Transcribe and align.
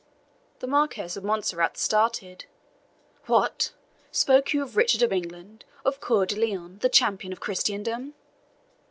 The 0.61 0.65
Marquis 0.65 1.13
of 1.15 1.23
Montserrat 1.23 1.77
started. 1.77 2.45
"What! 3.27 3.71
spoke 4.11 4.51
you 4.51 4.63
of 4.63 4.75
Richard 4.75 5.03
of 5.03 5.13
England 5.13 5.63
of 5.85 5.99
Coeur 6.01 6.25
de 6.25 6.35
Lion 6.37 6.79
the 6.79 6.89
champion 6.89 7.31
of 7.31 7.39
Christendom?" 7.39 8.15